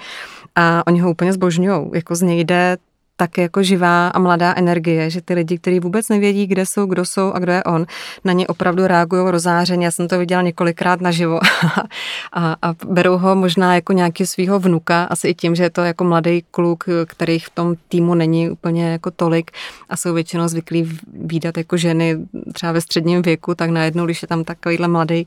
[0.55, 1.91] a oni ho úplně zbožňují.
[1.95, 2.77] Jako z něj jde
[3.17, 7.05] tak jako živá a mladá energie, že ty lidi, kteří vůbec nevědí, kde jsou, kdo
[7.05, 7.87] jsou a kdo je on,
[8.25, 9.85] na ně opravdu reagují rozářeně.
[9.87, 11.41] Já jsem to viděla několikrát naživo
[12.33, 15.81] a, a berou ho možná jako nějaký svého vnuka, asi i tím, že je to
[15.81, 19.51] jako mladý kluk, kterých v tom týmu není úplně jako tolik
[19.89, 22.17] a jsou většinou zvyklí výdat jako ženy
[22.53, 25.27] třeba ve středním věku, tak najednou, když je tam takovýhle mladý,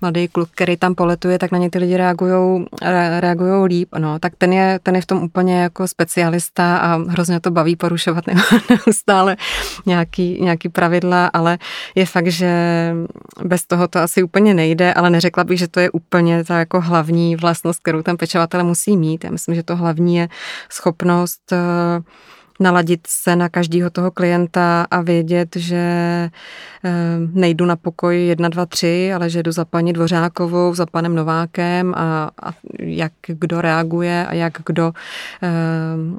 [0.00, 2.66] mladý kluk, který tam poletuje, tak na ně ty lidi reagují
[3.20, 3.88] reagují líp.
[3.98, 7.76] No, tak ten je, ten je v tom úplně jako specialista a hrozně to baví
[7.76, 8.24] porušovat
[8.70, 9.36] neustále
[9.86, 11.58] nějaký, nějaký pravidla, ale
[11.94, 12.52] je fakt, že
[13.44, 16.80] bez toho to asi úplně nejde, ale neřekla bych, že to je úplně ta jako
[16.80, 19.24] hlavní vlastnost, kterou ten pečovatel musí mít.
[19.24, 20.28] Já myslím, že to hlavní je
[20.70, 22.04] schopnost uh,
[22.60, 26.90] naladit se na každého toho klienta a vědět, že eh,
[27.32, 31.94] nejdu na pokoj 1, 2, 3, ale že jdu za paní Dvořákovou, za panem Novákem
[31.94, 34.92] a, a jak kdo reaguje a jak kdo,
[35.42, 35.48] eh,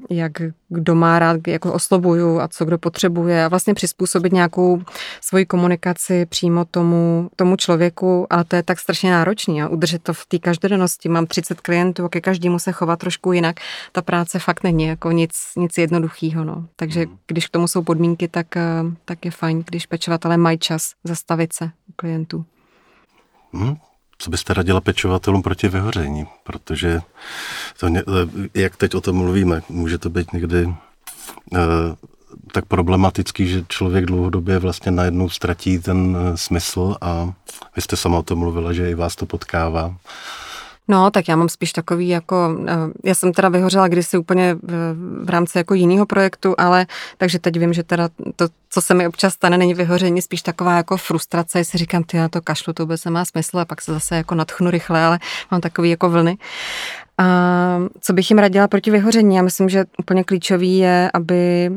[0.09, 0.31] jak
[0.69, 4.81] kdo má rád, jako oslovuju a co kdo potřebuje a vlastně přizpůsobit nějakou
[5.21, 10.13] svoji komunikaci přímo tomu, tomu člověku, ale to je tak strašně náročný a udržet to
[10.13, 11.09] v té každodennosti.
[11.09, 13.55] Mám 30 klientů a ke každému se chovat trošku jinak.
[13.91, 16.43] Ta práce fakt není jako nic, nic jednoduchého.
[16.43, 16.65] No.
[16.75, 17.17] Takže mhm.
[17.27, 21.53] když k tomu jsou podmínky, tak, eh, tak je fajn, když pečovatelé mají čas zastavit
[21.53, 22.45] se u klientů.
[23.53, 23.75] Hmm,
[24.19, 26.25] co byste radila pečovatelům proti vyhoření?
[26.43, 27.01] Protože
[27.79, 28.01] to, eh,
[28.53, 30.75] jak teď o tom mluvíme, může to být někdy uh,
[32.51, 37.33] tak problematický, že člověk dlouhodobě vlastně najednou ztratí ten uh, smysl a
[37.75, 39.95] vy jste sama o tom mluvila, že i vás to potkává.
[40.91, 42.57] No, tak já mám spíš takový jako,
[43.03, 46.85] já jsem teda vyhořela kdysi úplně v, v rámci jako jiného projektu, ale
[47.17, 50.77] takže teď vím, že teda to, co se mi občas stane, není vyhoření, spíš taková
[50.77, 53.93] jako frustrace, si říkám, ty já to kašlu, to vůbec nemá smysl a pak se
[53.93, 55.19] zase jako nadchnu rychle, ale
[55.51, 56.37] mám takový jako vlny.
[57.17, 57.25] A
[58.01, 59.35] co bych jim radila proti vyhoření?
[59.35, 61.71] Já myslím, že úplně klíčový je, aby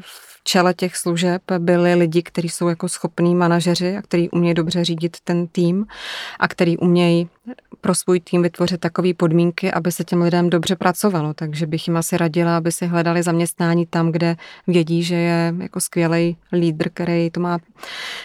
[0.00, 4.84] v čele těch služeb byli lidi, kteří jsou jako schopní manažeři a kteří umějí dobře
[4.84, 5.86] řídit ten tým
[6.38, 7.28] a který umějí
[7.80, 11.34] pro svůj tým vytvořit takové podmínky, aby se těm lidem dobře pracovalo.
[11.34, 15.80] Takže bych jim asi radila, aby si hledali zaměstnání tam, kde vědí, že je jako
[15.80, 17.58] skvělý lídr, který to má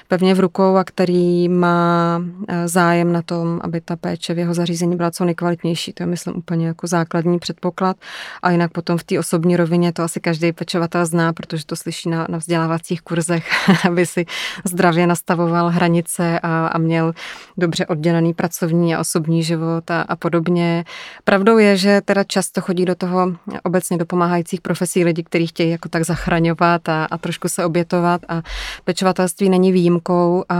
[0.08, 4.54] pevně v rukou a který má eh, zájem na tom, aby ta péče v jeho
[4.54, 5.94] zařízení byla co nejkvalitnější.
[5.94, 7.98] To je, myslím, úplně jako základní předpoklad.
[8.42, 12.05] A jinak potom v té osobní rovině to asi každý pečovatel zná, protože to slyší
[12.06, 13.48] na, na vzdělávacích kurzech,
[13.88, 14.26] aby si
[14.64, 17.14] zdravě nastavoval hranice a, a měl
[17.58, 20.86] dobře oddělený pracovní a osobní život a, a podobně.
[21.24, 25.70] Pravdou je, že teda často chodí do toho obecně do pomáhajících profesí lidi, kteří chtějí
[25.70, 28.42] jako tak zachraňovat a, a trošku se obětovat a
[28.84, 30.56] pečovatelství není výjimkou a,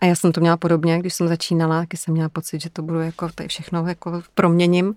[0.00, 2.82] a já jsem to měla podobně, když jsem začínala, když jsem měla pocit, že to
[2.82, 4.94] budu jako tady všechno jako proměním,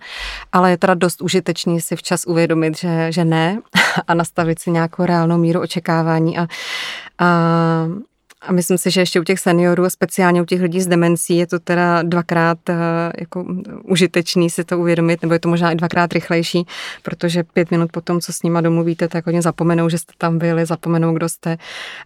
[0.52, 3.62] ale je teda dost užitečný si včas uvědomit, že, že ne
[4.08, 6.48] a nastavit si nějakou reálnou míru očekávání a,
[7.20, 7.88] a
[8.46, 11.38] a myslím si, že ještě u těch seniorů a speciálně u těch lidí s demencí
[11.38, 12.76] je to teda dvakrát uh,
[13.20, 13.46] jako
[13.84, 16.66] užitečný si to uvědomit, nebo je to možná i dvakrát rychlejší,
[17.04, 20.38] protože pět minut po tom, co s nima domluvíte, tak oni zapomenou, že jste tam
[20.38, 21.58] byli, zapomenou, kdo jste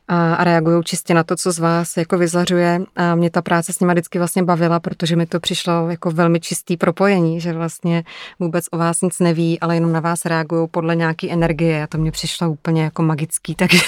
[0.07, 2.81] a, a reagují čistě na to, co z vás jako vyzařuje.
[2.95, 6.39] A mě ta práce s nima vždycky vlastně bavila, protože mi to přišlo jako velmi
[6.39, 8.03] čistý propojení, že vlastně
[8.39, 11.97] vůbec o vás nic neví, ale jenom na vás reagují podle nějaké energie a to
[11.97, 13.79] mě přišlo úplně jako magický, takže,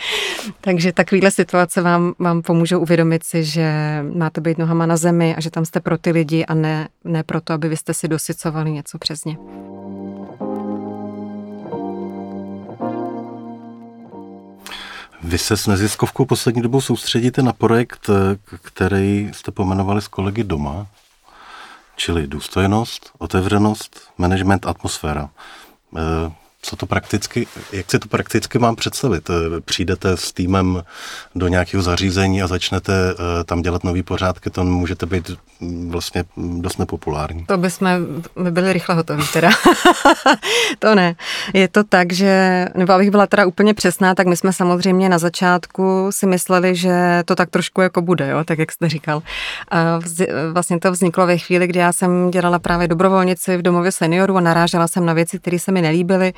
[0.60, 5.40] takže takovýhle situace vám, vám pomůžou uvědomit si, že máte být nohama na zemi a
[5.40, 8.72] že tam jste pro ty lidi a ne, ne proto, aby vy jste si dosycovali
[8.72, 9.36] něco přes ně.
[15.22, 18.10] Vy se s neziskovkou poslední dobou soustředíte na projekt,
[18.62, 20.86] který jste pomenovali s kolegy doma,
[21.96, 25.30] čili důstojnost, otevřenost, management, atmosféra.
[26.62, 29.30] Eh, co to prakticky, jak si to prakticky mám představit?
[29.30, 30.82] Eh, přijdete s týmem
[31.34, 36.24] do nějakého zařízení a začnete eh, tam dělat nový pořádky, to můžete být mm, vlastně
[36.36, 37.44] dost nepopulární.
[37.44, 37.88] To bychom
[38.38, 39.50] my byli rychle hotoví teda.
[40.78, 41.14] to ne.
[41.54, 45.18] Je to tak, že, nebo abych byla teda úplně přesná, tak my jsme samozřejmě na
[45.18, 49.22] začátku si mysleli, že to tak trošku jako bude, jo, tak jak jste říkal.
[49.70, 50.00] A
[50.52, 54.40] vlastně to vzniklo ve chvíli, kdy já jsem dělala právě dobrovolnici v domově seniorů a
[54.40, 56.32] narážela jsem na věci, které se mi nelíbily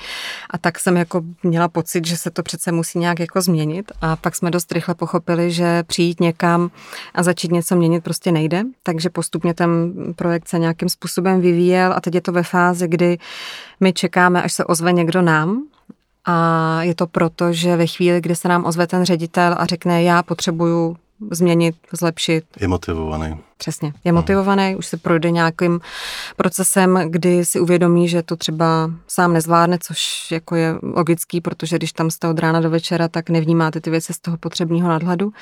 [0.50, 3.92] a tak jsem jako měla pocit, že se to přece musí nějak jako změnit.
[4.00, 6.70] A pak jsme dost rychle pochopili, že přijít někam
[7.14, 12.00] a začít něco měnit prostě nejde, takže postupně ten projekt se nějakým způsobem vyvíjel a
[12.00, 13.18] teď je to ve fázi, kdy
[13.80, 15.62] my čekáme, až se ozve někdo nám,
[16.24, 20.02] a je to proto, že ve chvíli, kdy se nám ozve ten ředitel a řekne,
[20.02, 20.96] já potřebuju
[21.30, 22.44] změnit, zlepšit.
[22.60, 23.36] Je motivovaný.
[23.58, 23.92] Přesně.
[24.04, 25.80] Je motivovaný, už se projde nějakým
[26.36, 31.92] procesem, kdy si uvědomí, že to třeba sám nezvládne, což jako je logický, protože když
[31.92, 35.32] tam jste od rána do večera, tak nevnímáte ty věci z toho potřebného nadhledu.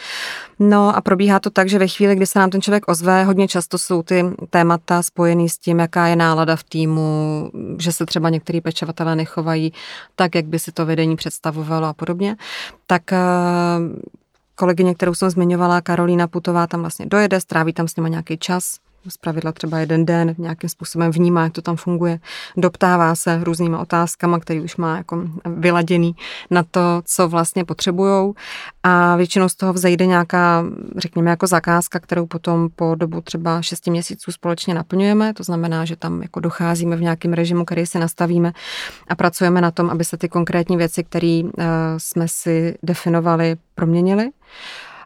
[0.58, 3.48] No a probíhá to tak, že ve chvíli, kdy se nám ten člověk ozve, hodně
[3.48, 8.28] často jsou ty témata spojený s tím, jaká je nálada v týmu, že se třeba
[8.28, 9.72] některý pečovatelé nechovají
[10.16, 12.36] tak, jak by si to vedení představovalo a podobně,
[12.86, 13.18] tak eh,
[14.62, 18.78] kolegyně, kterou jsem zmiňovala, Karolína Putová, tam vlastně dojede, stráví tam s nima nějaký čas,
[19.08, 22.18] z pravidla třeba jeden den, nějakým způsobem vnímá, jak to tam funguje,
[22.56, 26.16] doptává se různýma otázkama, který už má jako vyladěný
[26.50, 28.34] na to, co vlastně potřebujou.
[28.82, 30.64] A většinou z toho vzejde nějaká,
[30.96, 35.96] řekněme, jako zakázka, kterou potom po dobu třeba 6 měsíců společně naplňujeme, to znamená, že
[35.96, 38.52] tam jako docházíme v nějakém režimu, který si nastavíme
[39.08, 41.50] a pracujeme na tom, aby se ty konkrétní věci, které uh,
[41.98, 44.30] jsme si definovali, proměnily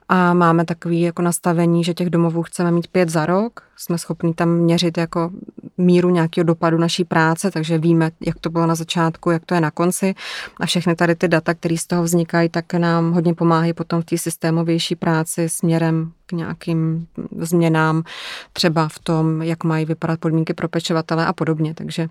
[0.08, 3.62] a máme takový jako nastavení, že těch domovů chceme mít pět za rok.
[3.76, 5.30] Jsme schopni tam měřit jako
[5.78, 9.60] míru nějakého dopadu naší práce, takže víme, jak to bylo na začátku, jak to je
[9.60, 10.14] na konci
[10.60, 14.04] a všechny tady ty data, které z toho vznikají, tak nám hodně pomáhají potom v
[14.04, 17.06] té systémovější práci směrem k nějakým
[17.38, 18.02] změnám,
[18.52, 21.74] třeba v tom, jak mají vypadat podmínky pro pečovatele a podobně.
[21.74, 22.08] Takže,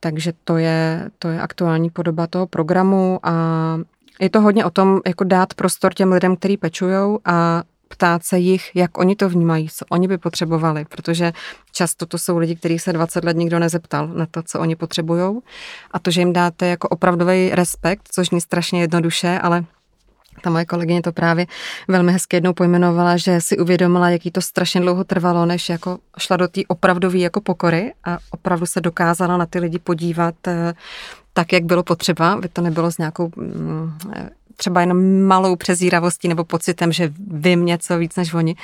[0.00, 3.32] takže to, je, to je aktuální podoba toho programu a
[4.20, 8.38] je to hodně o tom, jako dát prostor těm lidem, kteří pečujou a ptát se
[8.38, 11.32] jich, jak oni to vnímají, co oni by potřebovali, protože
[11.72, 15.40] často to jsou lidi, kterých se 20 let nikdo nezeptal na to, co oni potřebují.
[15.90, 19.64] A to, že jim dáte jako opravdový respekt, což ní strašně jednoduše, ale
[20.42, 21.46] ta moje kolegyně to právě
[21.88, 26.36] velmi hezky jednou pojmenovala, že si uvědomila, jaký to strašně dlouho trvalo, než jako šla
[26.36, 30.74] do té opravdové jako pokory a opravdu se dokázala na ty lidi podívat eh,
[31.34, 33.92] tak, jak bylo potřeba, aby to nebylo s nějakou mm,
[34.56, 38.56] třeba jenom malou přezíravostí nebo pocitem, že vím něco víc než oni,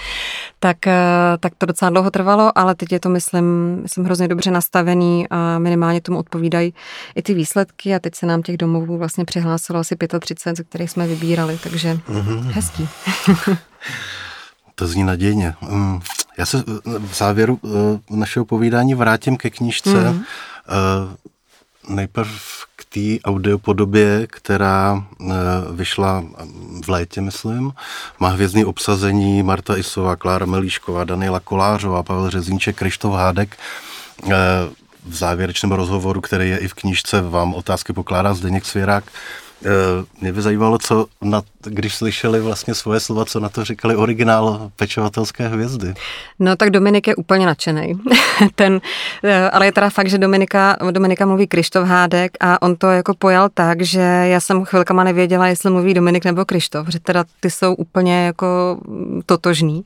[0.60, 0.94] tak, eh,
[1.40, 5.58] tak to docela dlouho trvalo, ale teď je to, myslím, myslím hrozně dobře nastavený a
[5.58, 6.74] minimálně tomu odpovídají
[7.14, 10.90] i ty výsledky a teď se nám těch domovů vlastně přihlásilo asi 35, ze kterých
[10.90, 12.50] jsme vybírali, takže mm-hmm.
[12.50, 12.88] hezký.
[14.74, 15.54] to zní nadějně.
[15.70, 16.00] Mm,
[16.38, 19.90] já se v závěru eh, našeho povídání vrátím ke knížce.
[19.90, 20.24] Mm-hmm
[21.94, 22.30] nejprv
[22.76, 25.34] k té audiopodobě, která eh,
[25.72, 26.24] vyšla
[26.84, 27.72] v létě, myslím.
[28.18, 33.56] Má hvězdný obsazení Marta Isová, Klára Melíšková, Daniela Kolářová, Pavel Řezínček, Krištof Hádek.
[34.24, 34.30] Eh,
[35.06, 39.04] v závěrečném rozhovoru, který je i v knížce, vám otázky pokládá Zdeněk Svěrák.
[39.64, 39.68] Eh,
[40.20, 44.70] mě by zajímalo, co na, když slyšeli vlastně svoje slova, co na to říkali originál
[44.76, 45.94] pečovatelské hvězdy.
[46.38, 47.94] No tak Dominik je úplně nadšený.
[48.54, 48.80] Ten,
[49.24, 53.14] eh, ale je teda fakt, že Dominika, Dominika mluví Krištof Hádek a on to jako
[53.14, 57.50] pojal tak, že já jsem chvilkama nevěděla, jestli mluví Dominik nebo Krištof, že teda ty
[57.50, 58.78] jsou úplně jako
[59.26, 59.84] totožný.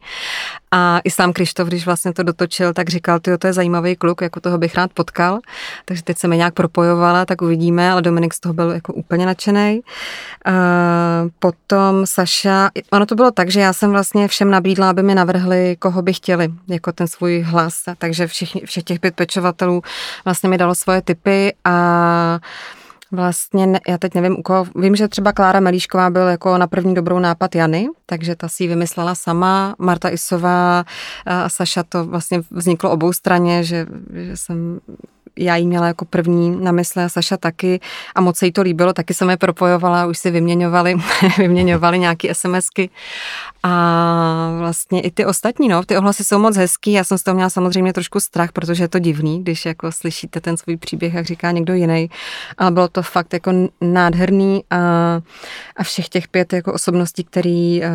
[0.70, 4.22] A i sám Krištof, když vlastně to dotočil, tak říkal, ty to je zajímavý kluk,
[4.22, 5.38] jako toho bych rád potkal.
[5.84, 9.26] Takže teď se mi nějak propojovala, tak uvidíme, ale Dominik z toho byl jako úplně
[9.26, 9.80] nadšený.
[11.38, 11.63] Potom
[12.04, 16.02] Saša, ono to bylo tak, že já jsem vlastně všem nabídla, aby mi navrhli, koho
[16.02, 17.82] by chtěli, jako ten svůj hlas.
[17.98, 19.82] Takže všech, všech těch pět pečovatelů
[20.24, 22.38] vlastně mi dalo svoje typy a
[23.14, 26.66] Vlastně, ne, já teď nevím u koho, vím, že třeba Klára Melíšková byl jako na
[26.66, 30.84] první dobrou nápad Jany, takže ta si ji vymyslela sama, Marta Isová
[31.26, 34.80] a Saša to vlastně vzniklo obou straně, že, že jsem
[35.38, 37.80] já jí měla jako první na mysli a Saša taky.
[38.14, 40.96] A moc se jí to líbilo, taky jsem je propojovala, už si vyměňovali,
[41.38, 42.90] vyměňovali nějaké SMSky
[43.66, 47.34] a vlastně i ty ostatní, no, ty ohlasy jsou moc hezký, já jsem z toho
[47.34, 51.26] měla samozřejmě trošku strach, protože je to divný, když jako slyšíte ten svůj příběh, jak
[51.26, 52.10] říká někdo jiný,
[52.58, 54.76] ale bylo to fakt jako nádherný a,
[55.76, 57.88] a všech těch pět jako osobností, který uh,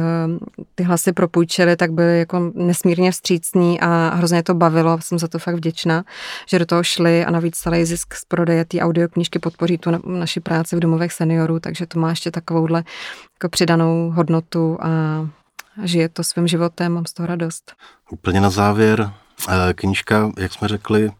[0.75, 5.39] ty hlasy propůjčily, tak byly jako nesmírně vstřícní a hrozně to bavilo, jsem za to
[5.39, 6.03] fakt vděčná,
[6.47, 9.99] že do toho šli a navíc celý zisk z prodeje té audioknížky podpoří tu na,
[10.05, 12.83] naši práci v domovech seniorů, takže to má ještě takovouhle
[13.35, 14.89] jako přidanou hodnotu a
[15.83, 17.73] žije to svým životem, mám z toho radost.
[18.09, 19.11] Úplně na závěr,
[19.49, 21.11] eh, knížka, jak jsme řekli,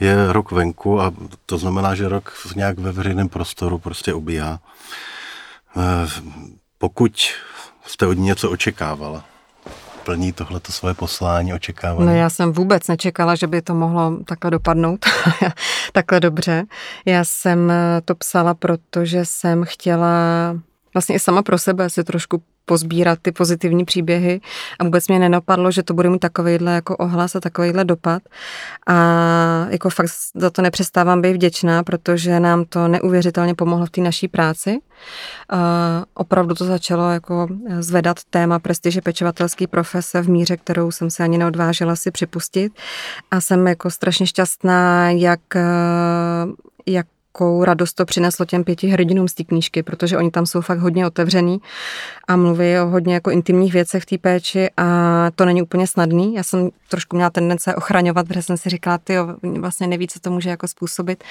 [0.00, 1.12] je rok venku a
[1.46, 4.60] to znamená, že rok nějak ve veřejném prostoru prostě ubíhá.
[5.76, 6.08] Eh,
[6.78, 7.12] pokud
[7.86, 9.24] jste od ní něco očekávala,
[10.08, 12.06] plní tohleto svoje poslání, očekávání?
[12.06, 15.06] No já jsem vůbec nečekala, že by to mohlo takhle dopadnout,
[15.92, 16.64] takhle dobře.
[17.04, 17.72] Já jsem
[18.04, 20.10] to psala, protože jsem chtěla
[20.94, 24.40] vlastně i sama pro sebe si trošku pozbírat ty pozitivní příběhy
[24.78, 28.22] a vůbec mě nenapadlo, že to bude mít takovýhle jako ohlas a takovýhle dopad
[28.86, 28.96] a
[29.70, 34.28] jako fakt za to nepřestávám být vděčná, protože nám to neuvěřitelně pomohlo v té naší
[34.28, 34.78] práci.
[36.14, 37.48] Opravdu to začalo jako
[37.80, 42.72] zvedat téma prestiže pečovatelský profese v míře, kterou jsem se ani neodvážila si připustit.
[43.30, 45.40] A jsem jako strašně šťastná, jak,
[46.86, 47.06] jak
[47.38, 50.78] jakou radost to přineslo těm pěti hrdinům z té knížky, protože oni tam jsou fakt
[50.78, 51.58] hodně otevřený
[52.28, 54.84] a mluví o hodně jako intimních věcech v té péči a
[55.34, 56.34] to není úplně snadný.
[56.34, 59.14] Já jsem trošku měla tendence ochraňovat, protože jsem si říkala, ty
[59.58, 61.24] vlastně neví, co to může jako způsobit,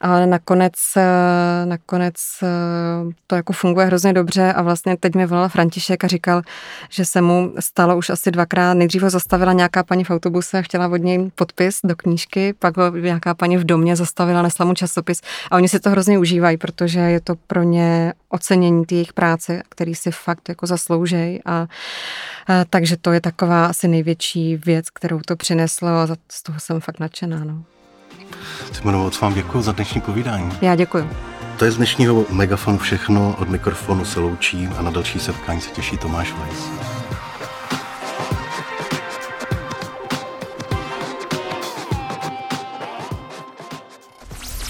[0.00, 2.46] ale nakonec, eh, nakonec eh,
[3.26, 6.42] to jako funguje hrozně dobře a vlastně teď mi volal František a říkal,
[6.90, 8.74] že se mu stalo už asi dvakrát.
[8.74, 12.76] Nejdřív ho zastavila nějaká paní v autobuse a chtěla od něj podpis do knížky, pak
[12.76, 16.56] ho nějaká paní v domě zastavila, nesla mu časopis a oni si to hrozně užívají,
[16.56, 21.40] protože je to pro ně ocenění té jejich práce, který si fakt jako zasloužejí.
[21.44, 21.66] A, a
[22.70, 27.00] takže to je taková asi největší věc, kterou to přineslo a z toho jsem fakt
[27.00, 27.44] nadšená.
[27.44, 27.62] No.
[28.72, 30.52] Simonovo, moc vám děkuji za dnešní povídání.
[30.62, 31.10] Já děkuji.
[31.58, 33.36] To je z dnešního Megafonu všechno.
[33.38, 36.75] Od mikrofonu se loučím a na další setkání se těší Tomáš Weiss.